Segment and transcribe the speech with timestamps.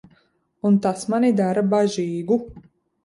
[0.69, 2.39] Un tas mani dara bažīgu.